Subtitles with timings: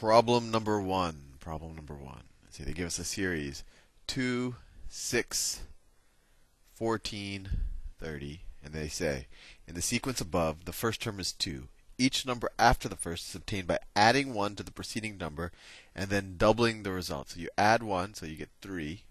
[0.00, 1.34] Problem number one.
[1.40, 2.22] Problem number one.
[2.48, 3.64] See, they give us a series
[4.06, 4.56] 2,
[4.88, 5.60] 6,
[6.72, 7.48] 14,
[7.98, 8.40] 30.
[8.64, 9.26] And they say,
[9.68, 11.68] in the sequence above, the first term is 2.
[11.98, 15.52] Each number after the first is obtained by adding 1 to the preceding number
[15.94, 17.28] and then doubling the result.
[17.28, 19.02] So you add 1, so you get 3.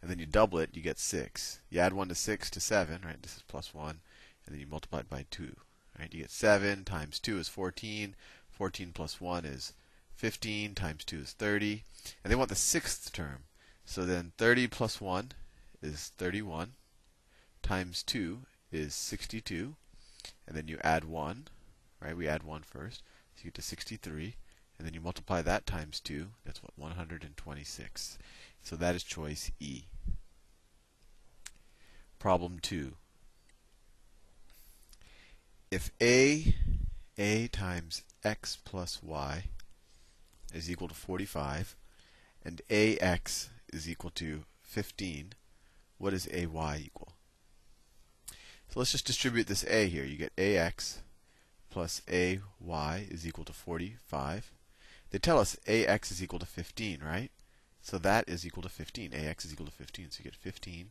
[0.00, 1.60] And then you double it, you get 6.
[1.68, 3.22] You add 1 to 6 to 7, right?
[3.22, 4.00] This is plus 1.
[4.46, 5.54] And then you multiply it by 2.
[5.98, 6.14] Right?
[6.14, 8.16] You get 7 times 2 is 14.
[8.50, 9.74] 14 plus 1 is
[10.16, 11.84] 15 times 2 is 30.
[12.22, 13.44] And they want the sixth term.
[13.84, 15.32] So then 30 plus 1
[15.82, 16.72] is 31
[17.62, 18.40] times 2
[18.72, 19.76] is 62.
[20.46, 21.48] And then you add 1,
[22.00, 22.16] right?
[22.16, 23.02] We add 1 first.
[23.34, 24.36] So you get to 63.
[24.78, 26.28] And then you multiply that times 2.
[26.44, 26.72] That's what?
[26.76, 28.18] 126.
[28.62, 29.84] So that is choice E.
[32.18, 32.94] Problem 2.
[35.70, 36.54] If A,
[37.18, 39.44] A times x plus y
[40.54, 41.76] is equal to 45,
[42.44, 45.34] and ax is equal to 15,
[45.98, 46.46] what is ay
[46.78, 47.12] equal?
[48.68, 50.04] So let's just distribute this a here.
[50.04, 51.02] You get ax
[51.70, 52.40] plus ay
[53.10, 54.52] is equal to 45.
[55.10, 57.30] They tell us ax is equal to 15, right?
[57.82, 59.12] So that is equal to 15.
[59.12, 60.10] ax is equal to 15.
[60.10, 60.90] So you get 15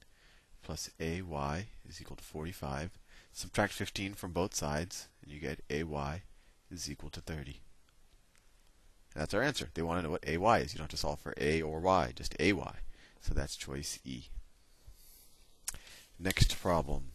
[0.61, 2.91] plus ay is equal to 45.
[3.33, 6.21] Subtract 15 from both sides, and you get ay
[6.71, 7.59] is equal to 30.
[9.15, 9.69] That's our answer.
[9.73, 10.73] They want to know what AY is.
[10.73, 12.73] You don't have to solve for A or Y, just AY.
[13.21, 14.23] So that's choice E.
[16.19, 17.11] Next problem.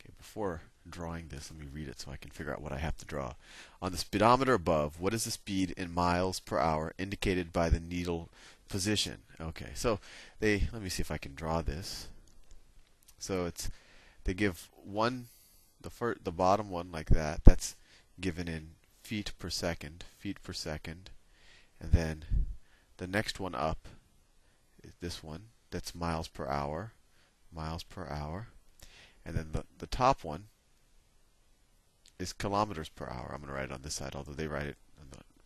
[0.00, 2.78] Okay, before drawing this, let me read it so I can figure out what I
[2.78, 3.34] have to draw.
[3.82, 7.80] On the speedometer above, what is the speed in miles per hour indicated by the
[7.80, 8.28] needle
[8.68, 9.18] position?
[9.40, 9.98] Okay, so
[10.40, 12.08] they let me see if I can draw this.
[13.18, 13.70] So it's
[14.24, 15.26] they give one
[15.80, 17.44] the first the bottom one like that.
[17.44, 17.74] That's
[18.20, 18.75] given in
[19.06, 21.10] feet per second, feet per second.
[21.80, 22.24] And then
[22.96, 23.86] the next one up
[24.82, 25.44] is this one.
[25.70, 26.92] That's miles per hour,
[27.54, 28.48] miles per hour.
[29.24, 30.46] And then the, the top one
[32.18, 33.30] is kilometers per hour.
[33.32, 34.76] I'm going to write it on this side, although they write it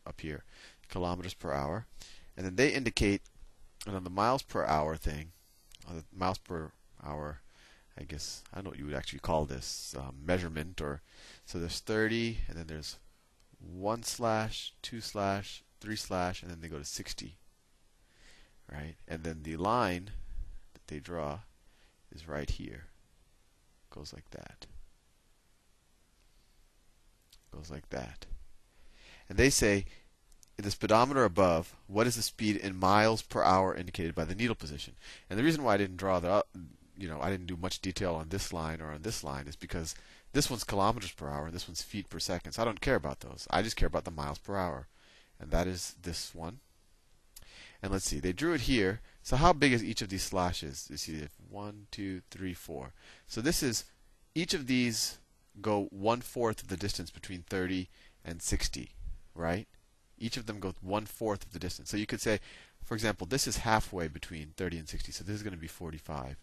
[0.06, 0.44] up here.
[0.88, 1.86] Kilometers per hour.
[2.36, 3.22] And then they indicate,
[3.86, 5.32] and on the miles per hour thing,
[5.86, 6.72] on the miles per
[7.04, 7.40] hour,
[7.98, 11.02] I guess, I don't know what you would actually call this, um, measurement, or,
[11.44, 12.96] so there's 30, and then there's
[13.60, 17.36] one slash, two slash, three slash, and then they go to 60.
[18.70, 18.94] Right?
[19.08, 20.10] And then the line
[20.74, 21.40] that they draw
[22.14, 22.84] is right here.
[23.90, 24.66] Goes like that.
[27.52, 28.26] Goes like that.
[29.28, 29.84] And they say,
[30.56, 34.34] in the speedometer above, what is the speed in miles per hour indicated by the
[34.34, 34.94] needle position?
[35.28, 36.44] And the reason why I didn't draw the,
[36.96, 39.56] you know, I didn't do much detail on this line or on this line is
[39.56, 39.94] because
[40.32, 42.52] this one's kilometers per hour, and this one's feet per second.
[42.52, 43.46] So I don't care about those.
[43.50, 44.86] I just care about the miles per hour.
[45.40, 46.60] And that is this one.
[47.82, 49.00] And let's see, they drew it here.
[49.22, 50.86] So how big is each of these slashes?
[50.90, 52.92] You see, one, two, three, four.
[53.26, 53.84] So this is
[54.34, 55.18] each of these
[55.60, 57.88] go one fourth of the distance between 30
[58.24, 58.90] and 60,
[59.34, 59.66] right?
[60.18, 61.90] Each of them go one fourth of the distance.
[61.90, 62.40] So you could say,
[62.84, 65.12] for example, this is halfway between 30 and 60.
[65.12, 66.36] So this is going to be 45.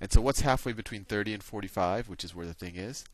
[0.00, 3.04] And so what's halfway between 30 and 45, which is where the thing is?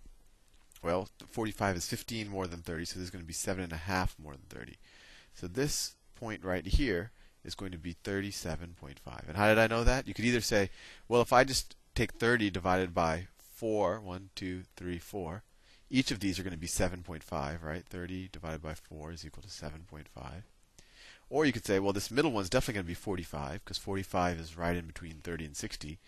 [0.82, 4.32] Well, 45 is 15 more than 30, so this is going to be 7.5 more
[4.32, 4.76] than 30.
[5.34, 7.10] So this point right here
[7.44, 9.28] is going to be 37.5.
[9.28, 10.06] And how did I know that?
[10.06, 10.70] You could either say,
[11.08, 15.42] well, if I just take 30 divided by 4, 1, 2, 3, 4,
[15.88, 17.84] each of these are going to be 7.5, right?
[17.84, 20.04] 30 divided by 4 is equal to 7.5.
[21.28, 24.38] Or you could say, well, this middle one's definitely going to be 45 because 45
[24.38, 25.98] is right in between 30 and 60.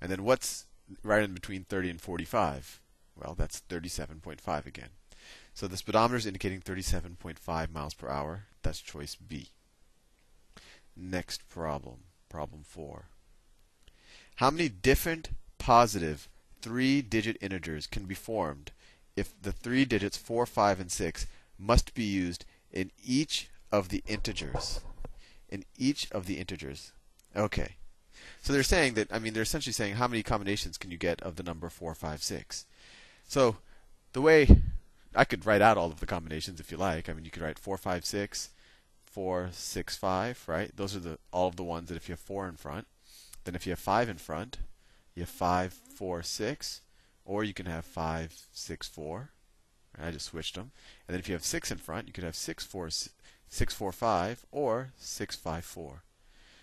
[0.00, 0.66] And then what's
[1.02, 2.80] right in between 30 and 45?
[3.16, 4.90] Well, that's 37.5 again.
[5.52, 8.44] So the speedometer is indicating 37.5 miles per hour.
[8.62, 9.48] That's choice B.
[10.96, 13.06] Next problem, problem 4.
[14.36, 16.28] How many different positive
[16.62, 18.70] three digit integers can be formed
[19.16, 21.26] if the three digits 4, 5, and 6
[21.58, 24.80] must be used in each of the integers.
[25.48, 26.92] In each of the integers.
[27.34, 27.76] Okay.
[28.42, 31.22] So they're saying that, I mean, they're essentially saying how many combinations can you get
[31.22, 32.66] of the number 4, 5, 6.
[33.26, 33.56] So
[34.12, 34.48] the way
[35.14, 37.08] I could write out all of the combinations if you like.
[37.08, 38.50] I mean, you could write 4, 5, 6,
[39.04, 40.70] 4, 6, 5, right?
[40.76, 42.86] Those are the all of the ones that if you have 4 in front.
[43.44, 44.58] Then if you have 5 in front,
[45.14, 46.80] you have 5, 4, 6.
[47.24, 49.30] Or you can have 5, 6, 4.
[50.00, 50.70] I just switched them.
[51.06, 52.88] And then if you have 6 in front, you could have 6, 4,
[53.48, 56.02] 645 or 654.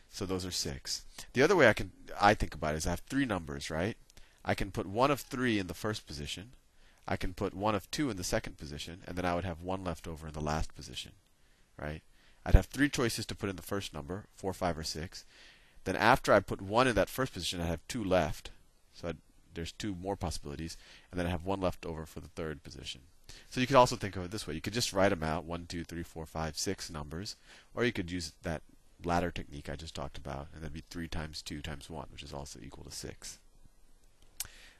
[0.09, 1.03] So those are six.
[1.33, 3.97] The other way I can I think about it is I have three numbers, right?
[4.45, 6.53] I can put one of three in the first position.
[7.07, 9.61] I can put one of two in the second position, and then I would have
[9.61, 11.11] one left over in the last position,
[11.77, 12.01] right?
[12.45, 15.25] I'd have three choices to put in the first number, four, five, or six.
[15.83, 18.51] Then after I put one in that first position, I have two left.
[18.93, 19.17] So I'd,
[19.53, 20.77] there's two more possibilities,
[21.11, 23.01] and then I have one left over for the third position.
[23.50, 25.45] So you could also think of it this way: you could just write them out
[25.45, 27.36] one, two, three, four, five, six numbers,
[27.74, 28.62] or you could use that
[29.04, 32.24] ladder technique I just talked about, and that'd be three times two times one, which
[32.24, 33.39] is also equal to six.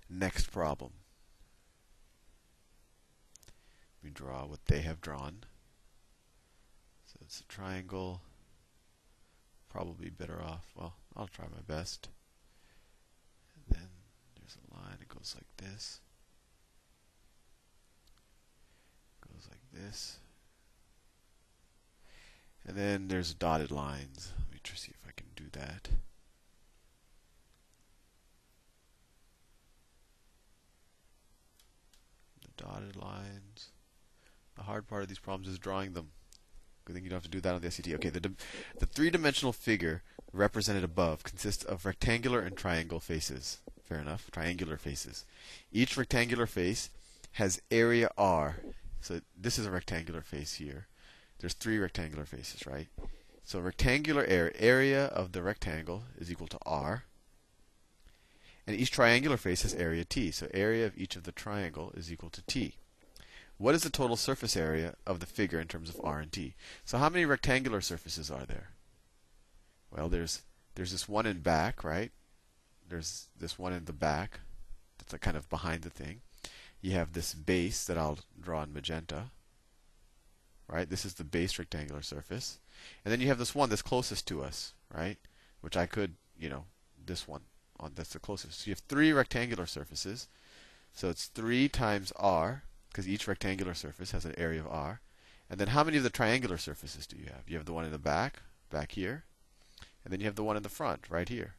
[0.10, 0.92] Next problem.
[4.04, 5.46] We draw what they have drawn.
[7.08, 8.22] So it's a triangle.
[9.68, 10.68] Probably better off.
[10.76, 12.10] Well, I'll try my best.
[13.56, 13.90] And then
[14.36, 16.02] there's a line that goes like this.
[19.28, 20.20] Goes like this.
[22.68, 24.32] And then there's dotted lines.
[24.40, 25.90] Let me try to see if I can do that.
[32.42, 33.70] The dotted lines.
[34.56, 36.10] The hard part of these problems is drawing them.
[36.86, 37.90] Good thing you don't have to do that on the SAT.
[37.94, 38.32] Okay, the,
[38.80, 43.60] the three-dimensional figure represented above consists of rectangular and triangle faces.
[43.84, 45.26] Fair enough, triangular faces.
[45.72, 46.90] Each rectangular face
[47.34, 48.58] has area R.
[49.06, 50.88] So this is a rectangular face here.
[51.38, 52.88] There's three rectangular faces, right?
[53.44, 57.04] So rectangular area, area of the rectangle is equal to R.
[58.66, 60.32] And each triangular face has area T.
[60.32, 62.78] So area of each of the triangle is equal to T.
[63.60, 66.56] What is the total surface area of the figure in terms of R and T?
[66.84, 68.70] So how many rectangular surfaces are there?
[69.92, 70.42] Well, there's
[70.74, 72.12] there's this one in back, right?
[72.90, 74.40] There's this one in the back.
[74.98, 76.22] That's like kind of behind the thing.
[76.86, 79.32] You have this base that I'll draw in magenta.
[80.68, 80.88] Right?
[80.88, 82.60] This is the base rectangular surface.
[83.04, 85.18] And then you have this one that's closest to us, right?
[85.62, 86.66] Which I could, you know,
[87.04, 87.42] this one
[87.80, 88.60] on that's the closest.
[88.60, 90.28] So you have three rectangular surfaces.
[90.94, 95.02] So it's 3 times r because each rectangular surface has an area of r.
[95.50, 97.46] And then how many of the triangular surfaces do you have?
[97.48, 99.24] You have the one in the back, back here,
[100.04, 101.56] and then you have the one in the front, right here.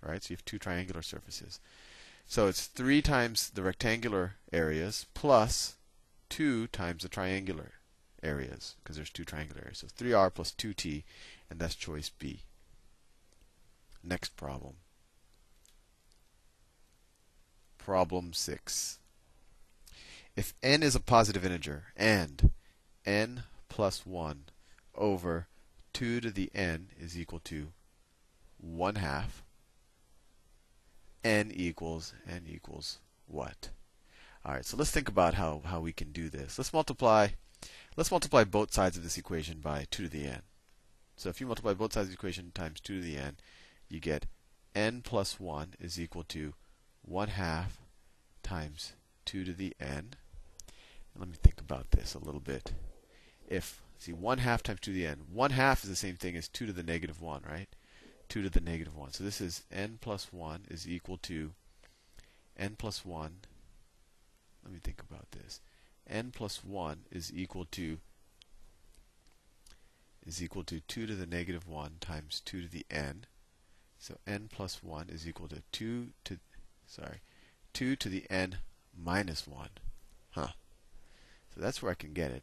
[0.00, 0.22] Right?
[0.22, 1.58] So you have two triangular surfaces.
[2.26, 5.76] So it's 3 times the rectangular areas plus
[6.30, 7.72] 2 times the triangular
[8.22, 9.78] areas, because there's two triangular areas.
[9.78, 11.04] So 3r plus 2t,
[11.50, 12.40] and that's choice B.
[14.02, 14.74] Next problem.
[17.78, 18.98] Problem 6
[20.36, 22.50] if n is a positive integer and
[23.06, 24.44] n plus 1
[24.94, 25.46] over
[25.92, 27.68] 2 to the n is equal to
[28.58, 29.43] 1 half,
[31.24, 33.70] n equals n equals what?
[34.44, 36.58] All right, so let's think about how, how we can do this.
[36.58, 37.28] Let's multiply
[37.96, 40.42] let's multiply both sides of this equation by 2 to the n.
[41.16, 43.36] So if you multiply both sides of the equation times 2 to the n,
[43.88, 44.26] you get
[44.74, 46.54] n plus 1 is equal to
[47.02, 47.78] 1 half
[48.42, 48.92] times
[49.24, 50.14] 2 to the n
[51.18, 52.72] let me think about this a little bit.
[53.46, 55.20] If, see, 1 half times 2 to the n.
[55.32, 57.68] 1 half is the same thing as 2 to the negative 1, right?
[58.28, 59.12] 2 to the negative 1.
[59.12, 61.52] So this is n plus 1 is equal to
[62.58, 63.32] n plus 1.
[64.64, 65.60] Let me think about this.
[66.08, 67.98] n plus 1 is equal to
[70.26, 73.26] is equal to 2 to the negative 1 times 2 to the n.
[73.98, 76.38] So n plus 1 is equal to 2 to
[76.86, 77.20] sorry,
[77.72, 78.56] 2 to the n
[78.96, 79.68] minus 1.
[80.30, 80.48] Huh.
[81.54, 82.42] So that's where I can get it.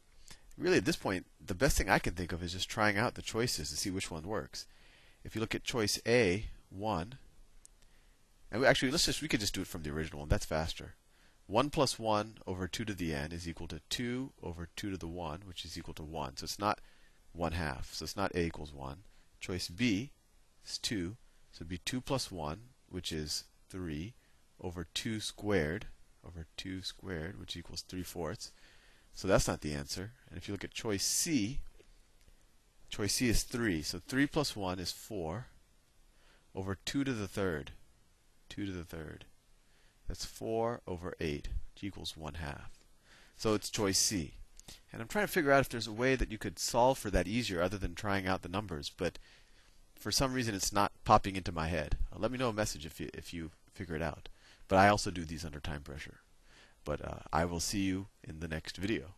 [0.57, 3.15] Really, at this point, the best thing I can think of is just trying out
[3.15, 4.65] the choices to see which one works.
[5.23, 7.17] If you look at choice A, 1,
[8.51, 10.29] and we, actually, let's just we could just do it from the original one.
[10.29, 10.95] That's faster.
[11.47, 14.97] 1 plus 1 over 2 to the n is equal to 2 over 2 to
[14.97, 16.37] the 1, which is equal to 1.
[16.37, 16.79] So it's not
[17.33, 17.93] 1 half.
[17.93, 19.03] So it's not a equals 1.
[19.39, 20.11] Choice B
[20.65, 21.15] is 2.
[21.51, 22.59] So it'd be 2 plus 1,
[22.89, 24.13] which is 3,
[24.61, 25.87] over 2 squared,
[26.25, 28.51] over 2 squared, which equals 3 fourths.
[29.13, 30.11] So that's not the answer.
[30.29, 31.61] And if you look at choice C,
[32.91, 33.81] choice C is 3.
[33.81, 35.47] So 3 plus 1 is 4
[36.53, 37.71] over 2 to the third.
[38.49, 39.25] 2 to the third.
[40.07, 42.71] That's 4 over 8, which equals 1 half.
[43.37, 44.35] So it's choice C.
[44.91, 47.09] And I'm trying to figure out if there's a way that you could solve for
[47.09, 49.17] that easier other than trying out the numbers, but
[49.95, 51.97] for some reason it's not popping into my head.
[52.15, 54.27] let me know a message if you, if you figure it out.
[54.67, 56.19] But I also do these under time pressure.
[56.83, 59.15] But uh, I will see you in the next video.